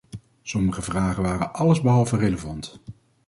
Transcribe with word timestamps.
Sommige 0.43 0.81
vragen 0.81 1.23
waren 1.23 1.53
allesbehalve 1.53 2.17
relevant. 2.17 2.79